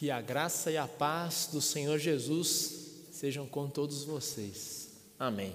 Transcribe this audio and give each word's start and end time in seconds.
Que 0.00 0.10
a 0.10 0.18
graça 0.18 0.70
e 0.70 0.78
a 0.78 0.88
paz 0.88 1.50
do 1.52 1.60
Senhor 1.60 1.98
Jesus 1.98 2.86
sejam 3.12 3.46
com 3.46 3.68
todos 3.68 4.02
vocês. 4.02 4.88
Amém. 5.18 5.52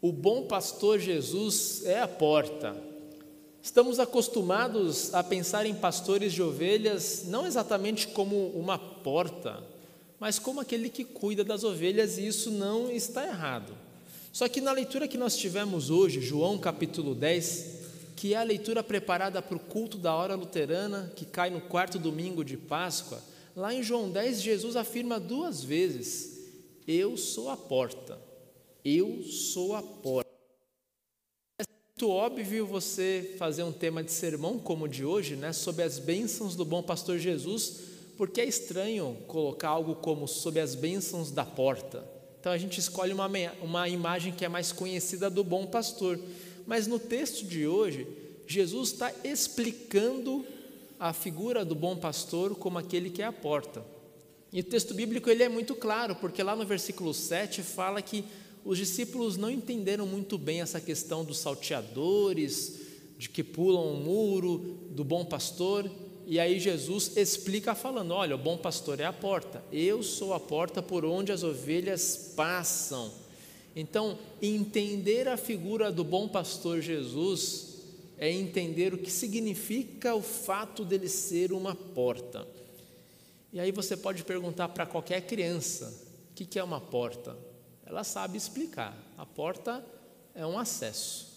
O 0.00 0.12
bom 0.12 0.46
pastor 0.46 1.00
Jesus 1.00 1.82
é 1.84 1.98
a 1.98 2.06
porta. 2.06 2.80
Estamos 3.60 3.98
acostumados 3.98 5.12
a 5.12 5.24
pensar 5.24 5.66
em 5.66 5.74
pastores 5.74 6.32
de 6.32 6.40
ovelhas 6.40 7.24
não 7.26 7.44
exatamente 7.44 8.06
como 8.06 8.50
uma 8.50 8.78
porta, 8.78 9.64
mas 10.20 10.38
como 10.38 10.60
aquele 10.60 10.88
que 10.88 11.04
cuida 11.04 11.42
das 11.42 11.64
ovelhas, 11.64 12.18
e 12.18 12.26
isso 12.28 12.52
não 12.52 12.88
está 12.88 13.26
errado. 13.26 13.76
Só 14.32 14.48
que 14.48 14.60
na 14.60 14.70
leitura 14.70 15.08
que 15.08 15.18
nós 15.18 15.36
tivemos 15.36 15.90
hoje, 15.90 16.20
João 16.20 16.56
capítulo 16.56 17.16
10, 17.16 17.71
que 18.22 18.34
é 18.34 18.36
a 18.36 18.44
leitura 18.44 18.84
preparada 18.84 19.42
para 19.42 19.56
o 19.56 19.58
culto 19.58 19.98
da 19.98 20.14
hora 20.14 20.36
luterana, 20.36 21.12
que 21.16 21.24
cai 21.24 21.50
no 21.50 21.60
quarto 21.60 21.98
domingo 21.98 22.44
de 22.44 22.56
Páscoa, 22.56 23.20
lá 23.56 23.74
em 23.74 23.82
João 23.82 24.08
10, 24.08 24.40
Jesus 24.40 24.76
afirma 24.76 25.18
duas 25.18 25.64
vezes: 25.64 26.38
Eu 26.86 27.16
sou 27.16 27.50
a 27.50 27.56
porta. 27.56 28.20
Eu 28.84 29.24
sou 29.24 29.74
a 29.74 29.82
porta. 29.82 30.30
É 31.58 31.64
muito 31.66 32.08
óbvio 32.08 32.64
você 32.64 33.34
fazer 33.38 33.64
um 33.64 33.72
tema 33.72 34.04
de 34.04 34.12
sermão 34.12 34.56
como 34.56 34.84
o 34.84 34.88
de 34.88 35.04
hoje, 35.04 35.34
né, 35.34 35.52
sobre 35.52 35.82
as 35.82 35.98
bênçãos 35.98 36.54
do 36.54 36.64
bom 36.64 36.80
pastor 36.80 37.18
Jesus, 37.18 37.80
porque 38.16 38.40
é 38.40 38.44
estranho 38.44 39.16
colocar 39.26 39.70
algo 39.70 39.96
como 39.96 40.28
sobre 40.28 40.60
as 40.60 40.76
bênçãos 40.76 41.32
da 41.32 41.44
porta. 41.44 42.08
Então 42.38 42.52
a 42.52 42.58
gente 42.58 42.78
escolhe 42.78 43.12
uma, 43.12 43.28
uma 43.60 43.88
imagem 43.88 44.32
que 44.32 44.44
é 44.44 44.48
mais 44.48 44.70
conhecida 44.70 45.28
do 45.28 45.42
bom 45.42 45.66
pastor. 45.66 46.20
Mas 46.66 46.86
no 46.86 46.98
texto 46.98 47.44
de 47.44 47.66
hoje, 47.66 48.06
Jesus 48.46 48.92
está 48.92 49.12
explicando 49.24 50.44
a 50.98 51.12
figura 51.12 51.64
do 51.64 51.74
bom 51.74 51.96
pastor 51.96 52.54
como 52.54 52.78
aquele 52.78 53.10
que 53.10 53.22
é 53.22 53.26
a 53.26 53.32
porta. 53.32 53.84
E 54.52 54.60
o 54.60 54.64
texto 54.64 54.94
bíblico 54.94 55.30
ele 55.30 55.42
é 55.42 55.48
muito 55.48 55.74
claro, 55.74 56.14
porque 56.16 56.42
lá 56.42 56.54
no 56.54 56.64
versículo 56.66 57.14
7 57.14 57.62
fala 57.62 58.02
que 58.02 58.24
os 58.64 58.78
discípulos 58.78 59.36
não 59.36 59.50
entenderam 59.50 60.06
muito 60.06 60.38
bem 60.38 60.60
essa 60.60 60.80
questão 60.80 61.24
dos 61.24 61.38
salteadores, 61.38 62.80
de 63.18 63.28
que 63.28 63.42
pulam 63.42 63.94
o 63.94 63.96
muro, 63.96 64.78
do 64.90 65.02
bom 65.02 65.24
pastor, 65.24 65.90
e 66.26 66.38
aí 66.38 66.60
Jesus 66.60 67.16
explica 67.16 67.74
falando: 67.74 68.12
olha, 68.12 68.34
o 68.34 68.38
bom 68.38 68.56
pastor 68.56 69.00
é 69.00 69.04
a 69.04 69.12
porta, 69.12 69.64
eu 69.72 70.02
sou 70.02 70.34
a 70.34 70.40
porta 70.40 70.82
por 70.82 71.04
onde 71.04 71.32
as 71.32 71.42
ovelhas 71.42 72.32
passam. 72.36 73.12
Então, 73.74 74.18
entender 74.40 75.28
a 75.28 75.36
figura 75.36 75.90
do 75.90 76.04
bom 76.04 76.28
pastor 76.28 76.80
Jesus 76.80 77.72
é 78.18 78.30
entender 78.30 78.94
o 78.94 78.98
que 78.98 79.10
significa 79.10 80.14
o 80.14 80.22
fato 80.22 80.84
dele 80.84 81.08
ser 81.08 81.52
uma 81.52 81.74
porta. 81.74 82.46
E 83.52 83.58
aí 83.58 83.72
você 83.72 83.96
pode 83.96 84.24
perguntar 84.24 84.68
para 84.68 84.86
qualquer 84.86 85.22
criança: 85.22 85.92
o 86.30 86.34
que 86.34 86.58
é 86.58 86.64
uma 86.64 86.80
porta? 86.80 87.36
Ela 87.84 88.04
sabe 88.04 88.38
explicar. 88.38 88.96
A 89.18 89.26
porta 89.26 89.84
é 90.34 90.46
um 90.46 90.58
acesso. 90.58 91.32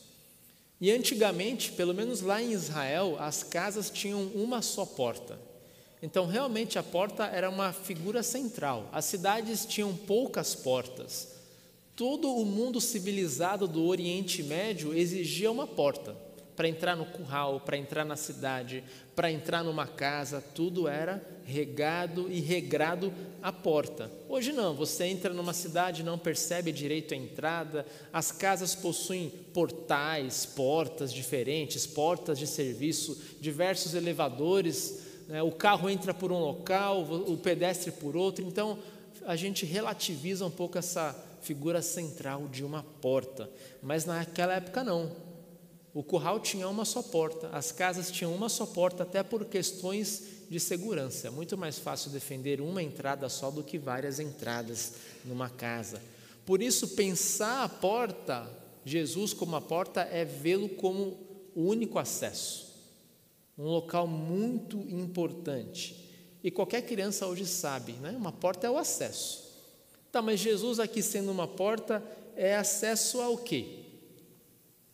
E 0.80 0.92
antigamente, 0.92 1.72
pelo 1.72 1.94
menos 1.94 2.22
lá 2.22 2.42
em 2.42 2.52
Israel, 2.52 3.16
as 3.20 3.44
casas 3.44 3.90
tinham 3.90 4.24
uma 4.28 4.62
só 4.62 4.86
porta. 4.86 5.40
Então, 6.02 6.28
realmente, 6.28 6.78
a 6.78 6.84
porta 6.84 7.26
era 7.26 7.50
uma 7.50 7.74
figura 7.74 8.22
central. 8.22 8.90
As 8.92 9.06
cidades 9.06 9.66
tinham 9.66 9.96
poucas 9.96 10.54
portas. 10.54 11.35
Todo 11.96 12.30
o 12.30 12.46
mundo 12.46 12.82
civilizado 12.82 13.70
do 13.70 13.86
Oriente 13.86 14.44
Médio 14.44 14.94
exigia 14.94 15.50
uma 15.50 15.66
porta 15.66 16.14
para 16.54 16.68
entrar 16.68 16.94
no 16.96 17.06
curral, 17.06 17.62
para 17.62 17.78
entrar 17.78 18.04
na 18.04 18.18
cidade, 18.18 18.84
para 19.16 19.32
entrar 19.32 19.64
numa 19.64 19.88
casa, 19.88 20.42
tudo 20.42 20.90
era 20.90 21.26
regado 21.46 22.30
e 22.30 22.42
regrado 22.42 23.14
à 23.42 23.52
porta. 23.52 24.12
Hoje 24.28 24.52
não, 24.52 24.74
você 24.74 25.06
entra 25.06 25.34
numa 25.34 25.54
cidade, 25.54 26.04
não 26.04 26.18
percebe 26.18 26.74
direito 26.74 27.14
a 27.14 27.18
entrada, 27.18 27.86
as 28.12 28.30
casas 28.30 28.76
possuem 28.76 29.30
portais, 29.54 30.46
portas 30.46 31.14
diferentes, 31.14 31.88
portas 31.88 32.38
de 32.38 32.48
serviço, 32.48 33.18
diversos 33.40 33.94
elevadores, 33.94 35.02
né? 35.30 35.42
o 35.42 35.52
carro 35.52 35.90
entra 35.90 36.14
por 36.14 36.30
um 36.30 36.40
local, 36.40 37.04
o 37.04 37.38
pedestre 37.38 37.92
por 37.92 38.18
outro, 38.18 38.46
então 38.46 38.80
a 39.26 39.36
gente 39.38 39.66
relativiza 39.66 40.46
um 40.46 40.52
pouco 40.52 40.78
essa 40.78 41.16
figura 41.46 41.82
central 41.82 42.48
de 42.48 42.66
uma 42.66 42.84
porta. 42.84 43.50
Mas 43.82 44.04
naquela 44.04 44.56
época 44.56 44.84
não. 44.84 45.12
O 45.94 46.04
curral 46.04 46.42
tinha 46.42 46.68
uma 46.68 46.84
só 46.84 47.02
porta, 47.02 47.48
as 47.54 47.72
casas 47.72 48.12
tinham 48.12 48.34
uma 48.34 48.50
só 48.50 48.66
porta, 48.66 49.04
até 49.04 49.24
por 49.24 49.46
questões 49.46 50.24
de 50.50 50.60
segurança. 50.60 51.28
É 51.28 51.30
muito 51.30 51.58
mais 51.58 51.80
fácil 51.80 52.12
defender 52.12 52.60
uma 52.60 52.84
entrada 52.84 53.30
só 53.30 53.50
do 53.50 53.64
que 53.64 53.78
várias 53.78 54.20
entradas 54.20 54.96
numa 55.24 55.50
casa. 55.50 56.02
Por 56.46 56.62
isso, 56.62 56.90
pensar 56.90 57.64
a 57.64 57.70
porta, 57.70 58.46
Jesus 58.84 59.34
como 59.34 59.56
a 59.56 59.62
porta, 59.62 60.02
é 60.02 60.26
vê-lo 60.26 60.68
como 60.68 61.18
o 61.56 61.64
único 61.64 61.98
acesso, 61.98 62.74
um 63.58 63.64
local 63.64 64.06
muito 64.06 64.78
importante. 64.90 66.04
E 66.44 66.52
qualquer 66.52 66.82
criança 66.82 67.26
hoje 67.26 67.46
sabe, 67.46 67.94
né? 67.94 68.12
uma 68.12 68.34
porta 68.34 68.68
é 68.68 68.70
o 68.70 68.78
acesso. 68.78 69.45
Tá, 70.16 70.22
mas 70.22 70.40
Jesus 70.40 70.80
aqui 70.80 71.02
sendo 71.02 71.30
uma 71.30 71.46
porta 71.46 72.02
é 72.38 72.56
acesso 72.56 73.20
ao 73.20 73.38
quê? 73.38 73.66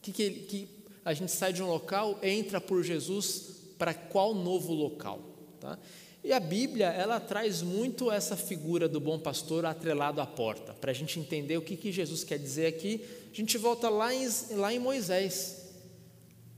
Que, 0.02 0.12
que, 0.12 0.32
que 0.32 0.68
a 1.06 1.14
gente 1.14 1.32
sai 1.32 1.54
de 1.54 1.62
um 1.62 1.68
local, 1.68 2.18
entra 2.24 2.60
por 2.60 2.82
Jesus 2.82 3.52
para 3.78 3.94
qual 3.94 4.34
novo 4.34 4.74
local? 4.74 5.22
Tá? 5.60 5.78
E 6.24 6.34
a 6.34 6.40
Bíblia, 6.40 6.88
ela 6.88 7.20
traz 7.20 7.62
muito 7.62 8.12
essa 8.12 8.36
figura 8.36 8.90
do 8.90 9.00
bom 9.00 9.20
pastor 9.20 9.64
atrelado 9.64 10.20
à 10.20 10.26
porta. 10.26 10.74
Para 10.74 10.90
a 10.90 10.94
gente 10.96 11.20
entender 11.20 11.56
o 11.56 11.62
que, 11.62 11.78
que 11.78 11.92
Jesus 11.92 12.24
quer 12.24 12.40
dizer 12.40 12.66
aqui, 12.66 13.06
a 13.32 13.36
gente 13.36 13.60
volta 13.60 13.90
lá 13.90 14.12
em, 14.12 14.28
lá 14.56 14.74
em 14.74 14.80
Moisés. 14.80 15.68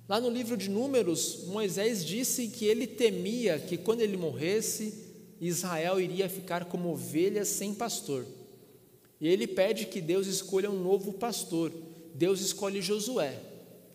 Lá 0.07 0.21
no 0.21 0.29
livro 0.29 0.55
de 0.55 0.69
Números, 0.69 1.43
Moisés 1.47 2.05
disse 2.05 2.47
que 2.47 2.63
ele 2.63 2.87
temia 2.87 3.59
que 3.59 3.75
quando 3.75 3.99
ele 3.99 4.15
morresse, 4.15 5.03
Israel 5.41 5.99
iria 5.99 6.29
ficar 6.29 6.63
como 6.63 6.93
ovelhas 6.93 7.49
sem 7.49 7.73
pastor. 7.73 8.25
E 9.19 9.27
ele 9.27 9.47
pede 9.47 9.85
que 9.85 10.01
Deus 10.01 10.27
escolha 10.27 10.69
um 10.69 10.81
novo 10.81 11.13
pastor. 11.13 11.71
Deus 12.13 12.41
escolhe 12.41 12.81
Josué. 12.81 13.39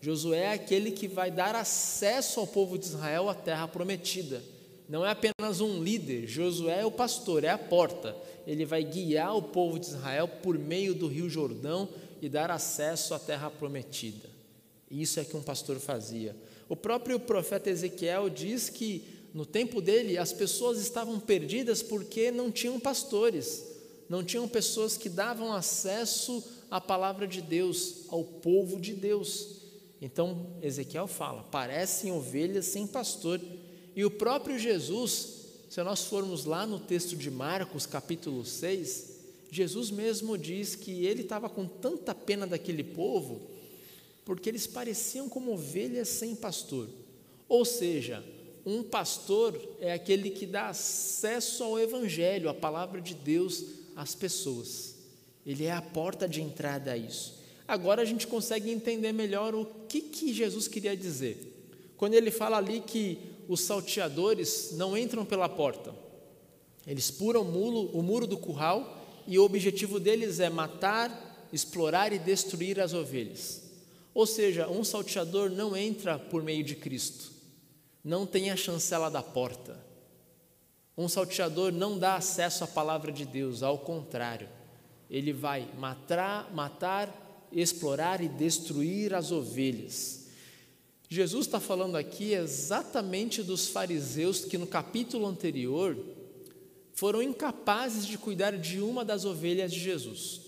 Josué 0.01 0.39
é 0.39 0.53
aquele 0.53 0.91
que 0.91 1.07
vai 1.07 1.29
dar 1.29 1.55
acesso 1.55 2.39
ao 2.39 2.47
povo 2.47 2.77
de 2.77 2.85
Israel 2.85 3.29
à 3.29 3.35
terra 3.35 3.67
prometida. 3.67 4.41
Não 4.87 5.05
é 5.05 5.11
apenas 5.11 5.61
um 5.61 5.83
líder, 5.83 6.25
Josué 6.25 6.81
é 6.81 6.85
o 6.85 6.91
pastor, 6.91 7.43
é 7.43 7.49
a 7.49 7.57
porta. 7.57 8.15
Ele 8.47 8.65
vai 8.65 8.83
guiar 8.83 9.35
o 9.35 9.41
povo 9.41 9.77
de 9.77 9.87
Israel 9.87 10.27
por 10.27 10.57
meio 10.57 10.95
do 10.95 11.07
rio 11.07 11.29
Jordão 11.29 11.87
e 12.21 12.27
dar 12.27 12.49
acesso 12.49 13.13
à 13.13 13.19
terra 13.19 13.51
prometida. 13.51 14.27
Isso 14.89 15.19
é 15.19 15.23
que 15.23 15.37
um 15.37 15.43
pastor 15.43 15.77
fazia. 15.79 16.35
O 16.67 16.75
próprio 16.75 17.19
profeta 17.19 17.69
Ezequiel 17.69 18.29
diz 18.29 18.69
que 18.69 19.03
no 19.33 19.45
tempo 19.45 19.79
dele 19.79 20.17
as 20.17 20.33
pessoas 20.33 20.79
estavam 20.79 21.19
perdidas 21.19 21.83
porque 21.83 22.31
não 22.31 22.49
tinham 22.49 22.79
pastores 22.79 23.63
não 24.09 24.23
tinham 24.23 24.47
pessoas 24.47 24.97
que 24.97 25.07
davam 25.07 25.53
acesso 25.53 26.43
à 26.69 26.81
palavra 26.81 27.27
de 27.27 27.41
Deus, 27.41 28.05
ao 28.09 28.23
povo 28.23 28.81
de 28.81 28.93
Deus. 28.93 29.59
Então 30.01 30.47
Ezequiel 30.61 31.07
fala: 31.07 31.43
parecem 31.43 32.11
ovelhas 32.11 32.65
sem 32.65 32.87
pastor. 32.87 33.39
E 33.95 34.03
o 34.03 34.09
próprio 34.09 34.57
Jesus, 34.57 35.45
se 35.69 35.81
nós 35.83 36.05
formos 36.05 36.45
lá 36.45 36.65
no 36.65 36.79
texto 36.79 37.15
de 37.15 37.29
Marcos, 37.29 37.85
capítulo 37.85 38.43
6, 38.43 39.17
Jesus 39.51 39.91
mesmo 39.91 40.37
diz 40.37 40.75
que 40.75 41.05
ele 41.05 41.21
estava 41.21 41.49
com 41.49 41.65
tanta 41.65 42.15
pena 42.15 42.47
daquele 42.47 42.83
povo, 42.83 43.41
porque 44.25 44.49
eles 44.49 44.65
pareciam 44.65 45.29
como 45.29 45.53
ovelhas 45.53 46.07
sem 46.07 46.35
pastor. 46.35 46.87
Ou 47.47 47.65
seja, 47.65 48.23
um 48.65 48.83
pastor 48.83 49.59
é 49.79 49.91
aquele 49.91 50.29
que 50.29 50.45
dá 50.45 50.69
acesso 50.69 51.63
ao 51.63 51.79
Evangelho, 51.79 52.49
à 52.49 52.53
palavra 52.53 53.01
de 53.01 53.15
Deus, 53.15 53.78
as 53.99 54.15
pessoas. 54.15 54.95
Ele 55.45 55.65
é 55.65 55.73
a 55.73 55.81
porta 55.81 56.27
de 56.27 56.41
entrada 56.41 56.93
a 56.93 56.97
isso. 56.97 57.37
Agora 57.67 58.01
a 58.01 58.05
gente 58.05 58.25
consegue 58.25 58.71
entender 58.71 59.11
melhor 59.11 59.53
o 59.53 59.65
que, 59.65 59.99
que 59.99 60.33
Jesus 60.33 60.69
queria 60.69 60.95
dizer. 60.95 61.67
Quando 61.97 62.13
ele 62.13 62.31
fala 62.31 62.57
ali 62.57 62.79
que 62.79 63.19
os 63.47 63.59
salteadores 63.61 64.71
não 64.73 64.97
entram 64.97 65.25
pela 65.25 65.49
porta, 65.49 65.93
eles 66.87 67.11
puram 67.11 67.41
o 67.41 67.99
o 67.99 68.01
muro 68.01 68.25
do 68.25 68.37
curral 68.37 69.05
e 69.27 69.37
o 69.37 69.43
objetivo 69.43 69.99
deles 69.99 70.39
é 70.39 70.49
matar, 70.49 71.47
explorar 71.51 72.13
e 72.13 72.19
destruir 72.19 72.79
as 72.79 72.93
ovelhas. 72.93 73.63
Ou 74.13 74.25
seja, 74.25 74.69
um 74.69 74.83
salteador 74.83 75.49
não 75.49 75.75
entra 75.75 76.17
por 76.17 76.41
meio 76.41 76.63
de 76.63 76.75
Cristo, 76.75 77.31
não 78.01 78.25
tem 78.25 78.49
a 78.49 78.55
chancela 78.55 79.11
da 79.11 79.21
porta. 79.21 79.88
Um 80.99 81.07
salteador 81.07 81.71
não 81.71 81.97
dá 81.97 82.17
acesso 82.17 82.65
à 82.65 82.67
palavra 82.67 83.09
de 83.09 83.23
Deus, 83.23 83.63
ao 83.63 83.77
contrário, 83.77 84.49
ele 85.09 85.31
vai 85.31 85.65
matar, 85.77 86.53
matar, 86.53 87.47
explorar 87.53 88.21
e 88.21 88.27
destruir 88.27 89.13
as 89.13 89.31
ovelhas. 89.31 90.27
Jesus 91.07 91.45
está 91.45 91.57
falando 91.57 91.95
aqui 91.95 92.33
exatamente 92.33 93.41
dos 93.41 93.69
fariseus 93.69 94.43
que 94.43 94.57
no 94.57 94.67
capítulo 94.67 95.25
anterior 95.25 95.97
foram 96.91 97.23
incapazes 97.23 98.05
de 98.05 98.17
cuidar 98.17 98.57
de 98.57 98.81
uma 98.81 99.05
das 99.05 99.23
ovelhas 99.23 99.71
de 99.71 99.79
Jesus. 99.79 100.41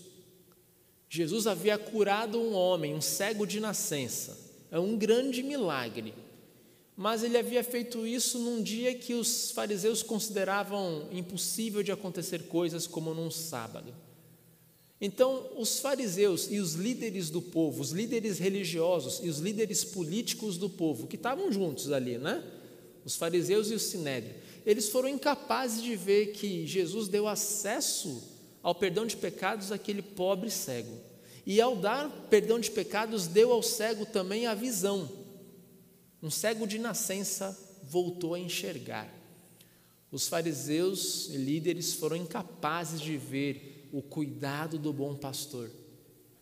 Jesus 1.08 1.46
havia 1.46 1.78
curado 1.78 2.38
um 2.38 2.52
homem, 2.52 2.94
um 2.94 3.00
cego 3.00 3.46
de 3.46 3.58
nascença. 3.58 4.38
É 4.70 4.78
um 4.78 4.98
grande 4.98 5.42
milagre. 5.42 6.12
Mas 6.96 7.22
ele 7.22 7.38
havia 7.38 7.64
feito 7.64 8.06
isso 8.06 8.38
num 8.38 8.62
dia 8.62 8.94
que 8.94 9.14
os 9.14 9.50
fariseus 9.50 10.02
consideravam 10.02 11.08
impossível 11.10 11.82
de 11.82 11.90
acontecer 11.90 12.44
coisas 12.44 12.86
como 12.86 13.14
num 13.14 13.30
sábado. 13.30 13.94
Então, 15.00 15.48
os 15.56 15.80
fariseus 15.80 16.48
e 16.48 16.60
os 16.60 16.74
líderes 16.74 17.28
do 17.28 17.42
povo, 17.42 17.82
os 17.82 17.90
líderes 17.90 18.38
religiosos 18.38 19.20
e 19.20 19.28
os 19.28 19.38
líderes 19.38 19.82
políticos 19.82 20.56
do 20.56 20.70
povo, 20.70 21.08
que 21.08 21.16
estavam 21.16 21.50
juntos 21.50 21.90
ali, 21.90 22.18
né? 22.18 22.44
Os 23.04 23.16
fariseus 23.16 23.68
e 23.72 23.74
o 23.74 23.80
sinédrio, 23.80 24.36
eles 24.64 24.88
foram 24.88 25.08
incapazes 25.08 25.82
de 25.82 25.96
ver 25.96 26.26
que 26.26 26.64
Jesus 26.68 27.08
deu 27.08 27.26
acesso 27.26 28.22
ao 28.62 28.76
perdão 28.76 29.04
de 29.04 29.16
pecados 29.16 29.72
àquele 29.72 30.02
pobre 30.02 30.50
cego. 30.50 30.96
E 31.44 31.60
ao 31.60 31.74
dar 31.74 32.08
perdão 32.30 32.60
de 32.60 32.70
pecados, 32.70 33.26
deu 33.26 33.50
ao 33.50 33.60
cego 33.60 34.06
também 34.06 34.46
a 34.46 34.54
visão. 34.54 35.10
Um 36.22 36.30
cego 36.30 36.66
de 36.66 36.78
nascença 36.78 37.58
voltou 37.82 38.34
a 38.34 38.38
enxergar. 38.38 39.12
Os 40.10 40.28
fariseus 40.28 41.28
e 41.30 41.36
líderes 41.36 41.94
foram 41.94 42.16
incapazes 42.16 43.00
de 43.00 43.16
ver 43.16 43.88
o 43.92 44.00
cuidado 44.00 44.78
do 44.78 44.92
bom 44.92 45.16
pastor. 45.16 45.70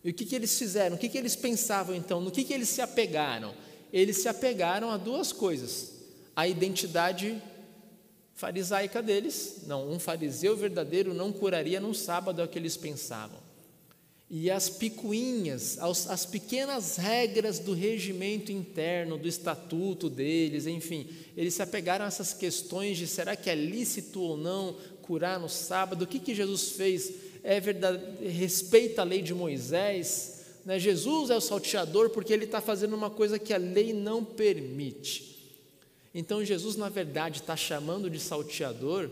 E 0.03 0.11
o 0.11 0.13
que, 0.13 0.25
que 0.25 0.35
eles 0.35 0.57
fizeram? 0.57 0.95
O 0.95 0.99
que, 0.99 1.09
que 1.09 1.17
eles 1.17 1.35
pensavam 1.35 1.95
então? 1.95 2.21
No 2.21 2.31
que, 2.31 2.43
que 2.43 2.53
eles 2.53 2.69
se 2.69 2.81
apegaram? 2.81 3.55
Eles 3.91 4.17
se 4.17 4.27
apegaram 4.27 4.91
a 4.91 4.97
duas 4.97 5.31
coisas: 5.31 5.93
a 6.35 6.47
identidade 6.47 7.41
farisaica 8.35 9.01
deles. 9.01 9.63
Não, 9.65 9.89
um 9.89 9.99
fariseu 9.99 10.55
verdadeiro 10.55 11.13
não 11.13 11.31
curaria 11.31 11.79
num 11.79 11.93
sábado, 11.93 12.41
é 12.41 12.45
o 12.45 12.47
que 12.47 12.59
eles 12.59 12.77
pensavam 12.77 13.50
e 14.33 14.49
as 14.49 14.69
picuinhas, 14.69 15.77
as 15.77 16.25
pequenas 16.25 16.95
regras 16.95 17.59
do 17.59 17.73
regimento 17.73 18.49
interno, 18.49 19.17
do 19.17 19.27
estatuto 19.27 20.09
deles, 20.09 20.65
enfim, 20.65 21.05
eles 21.35 21.53
se 21.55 21.61
apegaram 21.61 22.05
a 22.05 22.07
essas 22.07 22.33
questões 22.33 22.97
de 22.97 23.07
será 23.07 23.35
que 23.35 23.49
é 23.49 23.55
lícito 23.55 24.21
ou 24.21 24.37
não 24.37 24.77
curar 25.01 25.37
no 25.37 25.49
sábado, 25.49 26.03
o 26.03 26.07
que, 26.07 26.17
que 26.17 26.33
Jesus 26.33 26.69
fez, 26.69 27.11
é 27.43 27.59
verdade, 27.59 28.25
respeita 28.25 29.01
a 29.01 29.03
lei 29.03 29.21
de 29.21 29.33
Moisés, 29.33 30.45
né? 30.65 30.79
Jesus 30.79 31.29
é 31.29 31.35
o 31.35 31.41
salteador 31.41 32.11
porque 32.11 32.31
ele 32.31 32.45
está 32.45 32.61
fazendo 32.61 32.95
uma 32.95 33.09
coisa 33.09 33.37
que 33.37 33.53
a 33.53 33.57
lei 33.57 33.91
não 33.91 34.23
permite. 34.23 35.51
Então 36.15 36.45
Jesus, 36.45 36.77
na 36.77 36.87
verdade, 36.87 37.41
está 37.41 37.57
chamando 37.57 38.09
de 38.09 38.19
salteador 38.19 39.09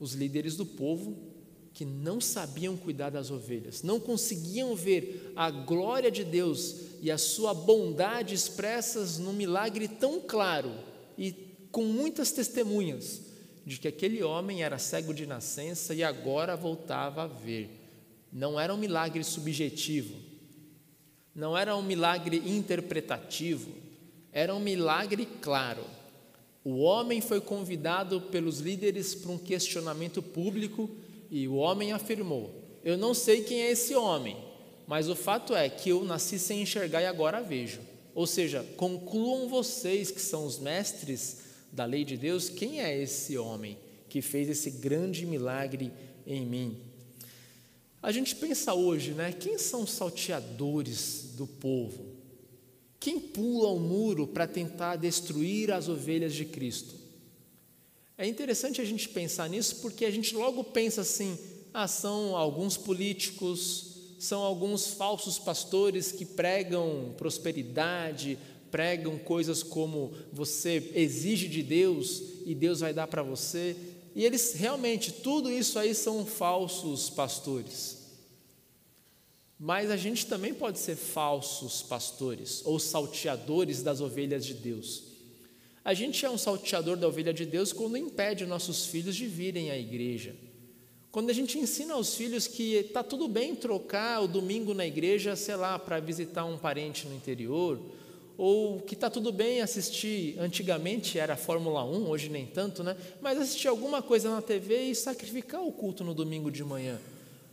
os 0.00 0.14
líderes 0.14 0.56
do 0.56 0.64
povo 0.64 1.31
que 1.72 1.84
não 1.84 2.20
sabiam 2.20 2.76
cuidar 2.76 3.10
das 3.10 3.30
ovelhas, 3.30 3.82
não 3.82 3.98
conseguiam 3.98 4.76
ver 4.76 5.32
a 5.34 5.50
glória 5.50 6.10
de 6.10 6.22
Deus 6.22 6.76
e 7.00 7.10
a 7.10 7.16
sua 7.16 7.54
bondade 7.54 8.34
expressas 8.34 9.18
num 9.18 9.32
milagre 9.32 9.88
tão 9.88 10.20
claro 10.20 10.72
e 11.16 11.32
com 11.70 11.84
muitas 11.84 12.30
testemunhas 12.30 13.22
de 13.64 13.78
que 13.78 13.88
aquele 13.88 14.22
homem 14.22 14.62
era 14.62 14.78
cego 14.78 15.14
de 15.14 15.26
nascença 15.26 15.94
e 15.94 16.02
agora 16.02 16.56
voltava 16.56 17.22
a 17.22 17.26
ver. 17.26 17.70
Não 18.32 18.58
era 18.58 18.74
um 18.74 18.78
milagre 18.78 19.22
subjetivo, 19.24 20.14
não 21.34 21.56
era 21.56 21.76
um 21.76 21.82
milagre 21.82 22.42
interpretativo, 22.44 23.70
era 24.32 24.54
um 24.54 24.60
milagre 24.60 25.26
claro. 25.40 25.84
O 26.64 26.78
homem 26.80 27.20
foi 27.20 27.40
convidado 27.40 28.20
pelos 28.20 28.60
líderes 28.60 29.14
para 29.14 29.32
um 29.32 29.38
questionamento 29.38 30.22
público 30.22 30.88
e 31.32 31.48
o 31.48 31.54
homem 31.54 31.92
afirmou: 31.92 32.54
Eu 32.84 32.98
não 32.98 33.14
sei 33.14 33.42
quem 33.42 33.62
é 33.62 33.70
esse 33.70 33.94
homem, 33.94 34.36
mas 34.86 35.08
o 35.08 35.16
fato 35.16 35.56
é 35.56 35.66
que 35.70 35.88
eu 35.88 36.04
nasci 36.04 36.38
sem 36.38 36.60
enxergar 36.60 37.00
e 37.00 37.06
agora 37.06 37.40
vejo. 37.40 37.80
Ou 38.14 38.26
seja, 38.26 38.62
concluam 38.76 39.48
vocês 39.48 40.10
que 40.10 40.20
são 40.20 40.44
os 40.44 40.58
mestres 40.58 41.38
da 41.72 41.86
lei 41.86 42.04
de 42.04 42.18
Deus, 42.18 42.50
quem 42.50 42.82
é 42.82 43.02
esse 43.02 43.38
homem 43.38 43.78
que 44.10 44.20
fez 44.20 44.50
esse 44.50 44.70
grande 44.70 45.24
milagre 45.24 45.90
em 46.26 46.44
mim? 46.44 46.76
A 48.02 48.12
gente 48.12 48.36
pensa 48.36 48.74
hoje, 48.74 49.12
né? 49.12 49.32
Quem 49.32 49.56
são 49.56 49.84
os 49.84 49.92
salteadores 49.92 51.30
do 51.34 51.46
povo? 51.46 52.04
Quem 53.00 53.18
pula 53.18 53.68
o 53.68 53.80
muro 53.80 54.26
para 54.26 54.46
tentar 54.46 54.96
destruir 54.96 55.72
as 55.72 55.88
ovelhas 55.88 56.34
de 56.34 56.44
Cristo? 56.44 57.01
É 58.16 58.26
interessante 58.26 58.80
a 58.80 58.84
gente 58.84 59.08
pensar 59.08 59.48
nisso 59.48 59.76
porque 59.76 60.04
a 60.04 60.10
gente 60.10 60.34
logo 60.34 60.62
pensa 60.64 61.00
assim: 61.00 61.38
ah, 61.72 61.88
são 61.88 62.36
alguns 62.36 62.76
políticos, 62.76 63.96
são 64.18 64.42
alguns 64.42 64.88
falsos 64.88 65.38
pastores 65.38 66.12
que 66.12 66.24
pregam 66.24 67.14
prosperidade, 67.16 68.38
pregam 68.70 69.18
coisas 69.18 69.62
como 69.62 70.12
você 70.32 70.92
exige 70.94 71.48
de 71.48 71.62
Deus 71.62 72.22
e 72.46 72.54
Deus 72.54 72.80
vai 72.80 72.92
dar 72.92 73.06
para 73.06 73.22
você. 73.22 73.76
E 74.14 74.24
eles 74.24 74.52
realmente, 74.52 75.10
tudo 75.10 75.50
isso 75.50 75.78
aí 75.78 75.94
são 75.94 76.26
falsos 76.26 77.08
pastores. 77.08 77.98
Mas 79.58 79.90
a 79.90 79.96
gente 79.96 80.26
também 80.26 80.52
pode 80.52 80.78
ser 80.78 80.96
falsos 80.96 81.82
pastores 81.82 82.62
ou 82.64 82.78
salteadores 82.78 83.82
das 83.82 84.00
ovelhas 84.00 84.44
de 84.44 84.54
Deus. 84.54 85.11
A 85.84 85.94
gente 85.94 86.24
é 86.24 86.30
um 86.30 86.38
salteador 86.38 86.96
da 86.96 87.08
ovelha 87.08 87.34
de 87.34 87.44
Deus 87.44 87.72
quando 87.72 87.96
impede 87.96 88.46
nossos 88.46 88.86
filhos 88.86 89.16
de 89.16 89.26
virem 89.26 89.70
à 89.70 89.76
igreja. 89.76 90.34
Quando 91.10 91.30
a 91.30 91.32
gente 91.32 91.58
ensina 91.58 91.94
aos 91.94 92.14
filhos 92.14 92.46
que 92.46 92.74
está 92.74 93.02
tudo 93.02 93.28
bem 93.28 93.54
trocar 93.54 94.22
o 94.22 94.28
domingo 94.28 94.72
na 94.72 94.86
igreja, 94.86 95.36
sei 95.36 95.56
lá, 95.56 95.78
para 95.78 96.00
visitar 96.00 96.44
um 96.44 96.56
parente 96.56 97.06
no 97.06 97.14
interior, 97.14 97.78
ou 98.38 98.80
que 98.80 98.94
está 98.94 99.10
tudo 99.10 99.30
bem 99.30 99.60
assistir, 99.60 100.38
antigamente 100.38 101.18
era 101.18 101.36
Fórmula 101.36 101.84
1, 101.84 102.08
hoje 102.08 102.28
nem 102.28 102.46
tanto, 102.46 102.82
né? 102.82 102.96
Mas 103.20 103.38
assistir 103.38 103.68
alguma 103.68 104.00
coisa 104.00 104.30
na 104.30 104.40
TV 104.40 104.84
e 104.84 104.94
sacrificar 104.94 105.62
o 105.62 105.72
culto 105.72 106.02
no 106.02 106.14
domingo 106.14 106.50
de 106.50 106.64
manhã. 106.64 106.98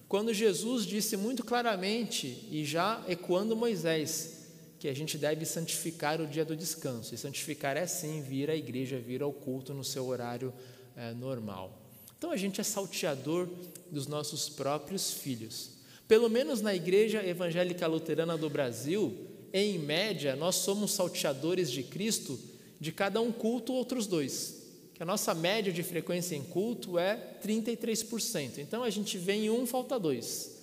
Quando 0.07 0.33
Jesus 0.33 0.85
disse 0.85 1.17
muito 1.17 1.43
claramente, 1.43 2.47
e 2.49 2.63
já 2.63 3.03
ecoando 3.07 3.55
Moisés, 3.55 4.38
que 4.79 4.87
a 4.87 4.95
gente 4.95 5.17
deve 5.17 5.45
santificar 5.45 6.21
o 6.21 6.25
dia 6.25 6.45
do 6.45 6.55
descanso. 6.55 7.13
E 7.13 7.17
santificar 7.17 7.75
é 7.75 7.85
sim 7.85 8.21
vir 8.21 8.49
à 8.49 8.55
igreja, 8.55 8.97
vir 8.97 9.21
ao 9.21 9.33
culto 9.33 9.73
no 9.73 9.83
seu 9.83 10.07
horário 10.07 10.53
é, 10.95 11.13
normal. 11.13 11.77
Então 12.17 12.31
a 12.31 12.37
gente 12.37 12.61
é 12.61 12.63
salteador 12.63 13.49
dos 13.91 14.07
nossos 14.07 14.47
próprios 14.47 15.11
filhos. 15.11 15.71
Pelo 16.07 16.29
menos 16.29 16.61
na 16.61 16.73
igreja 16.73 17.25
evangélica 17.25 17.85
luterana 17.87 18.37
do 18.37 18.49
Brasil, 18.49 19.27
em 19.51 19.77
média, 19.77 20.35
nós 20.35 20.55
somos 20.55 20.91
salteadores 20.91 21.69
de 21.69 21.83
Cristo 21.83 22.39
de 22.79 22.91
cada 22.91 23.19
um 23.19 23.31
culto, 23.31 23.73
outros 23.73 24.07
dois. 24.07 24.63
Que 24.93 25.03
a 25.03 25.05
nossa 25.05 25.33
média 25.33 25.71
de 25.73 25.83
frequência 25.83 26.35
em 26.35 26.43
culto 26.43 26.97
é 26.97 27.37
33%. 27.43 28.59
Então 28.59 28.83
a 28.83 28.89
gente 28.89 29.17
vem 29.17 29.45
em 29.45 29.49
um, 29.49 29.65
falta 29.65 29.99
dois. 29.99 30.58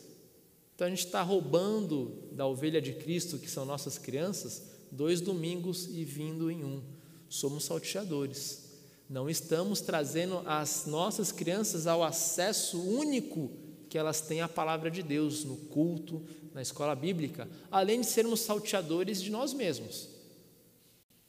Então 0.76 0.86
a 0.86 0.90
gente 0.90 1.06
está 1.06 1.22
roubando 1.22 2.28
da 2.30 2.46
ovelha 2.46 2.82
de 2.82 2.92
Cristo, 2.92 3.38
que 3.38 3.50
são 3.50 3.64
nossas 3.64 3.96
crianças, 3.96 4.62
dois 4.92 5.22
domingos 5.22 5.86
e 5.86 6.04
vindo 6.04 6.50
em 6.50 6.62
um. 6.62 6.82
Somos 7.30 7.64
salteadores. 7.64 8.66
Não 9.08 9.30
estamos 9.30 9.80
trazendo 9.80 10.42
as 10.44 10.84
nossas 10.84 11.32
crianças 11.32 11.86
ao 11.86 12.04
acesso 12.04 12.78
único 12.78 13.50
que 13.88 13.96
elas 13.96 14.20
têm 14.20 14.42
à 14.42 14.48
palavra 14.48 14.90
de 14.90 15.02
Deus, 15.02 15.44
no 15.44 15.56
culto, 15.56 16.22
na 16.52 16.60
escola 16.60 16.94
bíblica, 16.94 17.48
além 17.70 18.02
de 18.02 18.06
sermos 18.06 18.40
salteadores 18.40 19.22
de 19.22 19.30
nós 19.30 19.54
mesmos, 19.54 20.10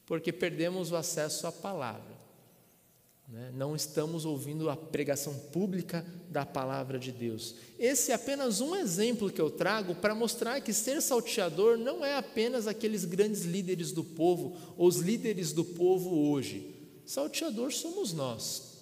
porque 0.06 0.34
perdemos 0.34 0.92
o 0.92 0.98
acesso 0.98 1.48
à 1.48 1.54
palavra. 1.54 2.17
Né? 3.28 3.52
Não 3.54 3.76
estamos 3.76 4.24
ouvindo 4.24 4.70
a 4.70 4.78
pregação 4.78 5.34
pública 5.52 6.06
da 6.30 6.46
palavra 6.46 6.98
de 6.98 7.12
Deus. 7.12 7.56
Esse 7.78 8.12
é 8.12 8.16
apenas 8.16 8.62
um 8.62 8.76
exemplo 8.76 9.30
que 9.30 9.42
eu 9.42 9.50
trago 9.50 9.96
para 9.96 10.16
mostrar 10.16 10.62
que 10.62 10.72
ser 10.72 11.02
salteador 11.02 11.78
não 11.78 12.06
é 12.06 12.16
apenas 12.16 12.68
aqueles 12.68 13.04
grandes 13.04 13.44
líderes 13.44 13.92
do 13.92 14.04
povo, 14.04 14.56
ou 14.78 14.88
os 14.88 14.98
líderes 14.98 15.52
do 15.52 15.66
povo 15.66 16.30
hoje. 16.30 16.74
Salteador 17.06 17.74
somos 17.74 18.14
nós. 18.14 18.78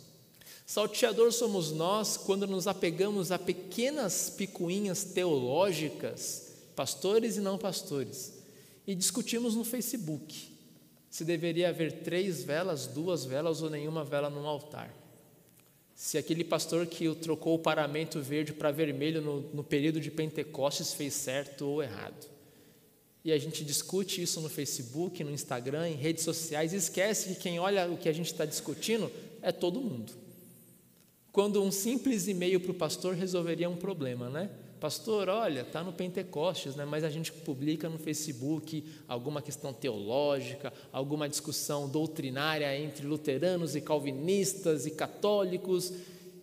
Salteador 0.65 1.31
somos 1.31 1.71
nós 1.71 2.17
quando 2.17 2.47
nos 2.47 2.67
apegamos 2.67 3.31
a 3.31 3.39
pequenas 3.39 4.29
picuinhas 4.29 5.03
teológicas, 5.03 6.53
pastores 6.75 7.37
e 7.37 7.39
não 7.39 7.57
pastores, 7.57 8.33
e 8.85 8.93
discutimos 8.93 9.55
no 9.55 9.63
Facebook 9.63 10.54
se 11.15 11.23
deveria 11.23 11.69
haver 11.69 12.03
três 12.03 12.43
velas, 12.43 12.87
duas 12.87 13.23
velas 13.23 13.61
ou 13.61 13.69
nenhuma 13.69 14.03
vela 14.03 14.29
no 14.29 14.45
altar. 14.45 14.93
Se 15.93 16.17
aquele 16.17 16.43
pastor 16.43 16.85
que 16.87 17.15
trocou 17.15 17.55
o 17.55 17.59
paramento 17.59 18.21
verde 18.21 18.51
para 18.51 18.69
vermelho 18.69 19.21
no, 19.21 19.39
no 19.53 19.63
período 19.63 20.01
de 20.01 20.11
Pentecostes 20.11 20.93
fez 20.93 21.13
certo 21.13 21.67
ou 21.67 21.81
errado. 21.81 22.29
E 23.23 23.31
a 23.31 23.37
gente 23.37 23.63
discute 23.63 24.21
isso 24.21 24.41
no 24.41 24.49
Facebook, 24.49 25.23
no 25.23 25.31
Instagram, 25.31 25.87
em 25.87 25.95
redes 25.95 26.25
sociais, 26.25 26.73
e 26.73 26.75
esquece 26.75 27.29
que 27.29 27.43
quem 27.43 27.59
olha 27.59 27.89
o 27.89 27.95
que 27.95 28.09
a 28.09 28.13
gente 28.13 28.29
está 28.29 28.43
discutindo 28.43 29.09
é 29.41 29.53
todo 29.53 29.79
mundo. 29.79 30.11
Quando 31.31 31.63
um 31.63 31.71
simples 31.71 32.27
e-mail 32.27 32.59
para 32.59 32.71
o 32.71 32.75
pastor 32.75 33.15
resolveria 33.15 33.69
um 33.69 33.77
problema, 33.77 34.29
né? 34.29 34.49
Pastor, 34.85 35.29
olha, 35.29 35.61
está 35.61 35.83
no 35.83 35.91
Pentecostes, 35.91 36.75
né? 36.75 36.85
mas 36.85 37.03
a 37.03 37.09
gente 37.09 37.31
publica 37.31 37.89
no 37.89 37.97
Facebook 37.97 38.85
alguma 39.07 39.41
questão 39.41 39.73
teológica, 39.73 40.71
alguma 40.91 41.27
discussão 41.27 41.89
doutrinária 41.89 42.79
entre 42.79 43.07
luteranos 43.07 43.75
e 43.75 43.81
calvinistas 43.81 44.85
e 44.85 44.91
católicos, 44.91 45.91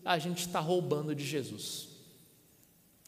a 0.05 0.19
gente 0.19 0.41
está 0.41 0.59
roubando 0.59 1.15
de 1.15 1.25
Jesus. 1.25 1.87